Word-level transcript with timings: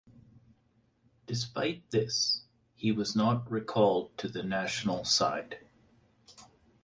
Despite 1.27 1.91
this, 1.91 2.41
he 2.73 2.91
was 2.91 3.15
not 3.15 3.47
recalled 3.51 4.17
to 4.17 4.27
the 4.29 4.41
national 4.41 5.05
side. 5.05 5.59